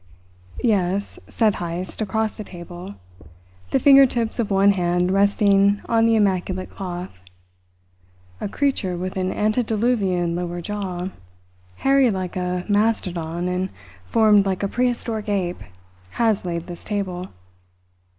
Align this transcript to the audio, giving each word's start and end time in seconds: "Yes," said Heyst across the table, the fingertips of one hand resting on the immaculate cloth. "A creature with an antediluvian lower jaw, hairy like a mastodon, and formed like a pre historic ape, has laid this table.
"Yes," 0.63 1.19
said 1.27 1.57
Heyst 1.57 2.01
across 2.01 2.33
the 2.33 2.43
table, 2.43 2.95
the 3.69 3.77
fingertips 3.79 4.39
of 4.39 4.49
one 4.49 4.71
hand 4.71 5.11
resting 5.11 5.79
on 5.87 6.07
the 6.07 6.15
immaculate 6.15 6.71
cloth. 6.71 7.19
"A 8.41 8.49
creature 8.49 8.97
with 8.97 9.15
an 9.15 9.31
antediluvian 9.31 10.33
lower 10.35 10.59
jaw, 10.59 11.09
hairy 11.75 12.09
like 12.09 12.35
a 12.35 12.65
mastodon, 12.67 13.47
and 13.47 13.69
formed 14.07 14.43
like 14.47 14.63
a 14.63 14.67
pre 14.67 14.87
historic 14.87 15.29
ape, 15.29 15.61
has 16.13 16.43
laid 16.45 16.65
this 16.65 16.83
table. 16.83 17.27